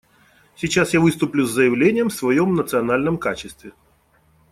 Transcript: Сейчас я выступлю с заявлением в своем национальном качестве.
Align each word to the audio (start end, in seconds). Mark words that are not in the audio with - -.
Сейчас 0.55 0.95
я 0.95 0.99
выступлю 0.99 1.45
с 1.45 1.51
заявлением 1.51 2.09
в 2.09 2.13
своем 2.13 2.55
национальном 2.55 3.19
качестве. 3.19 3.71